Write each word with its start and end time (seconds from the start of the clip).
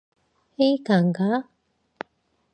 이해가 0.57 0.95
안 0.95 1.13
가. 1.13 1.43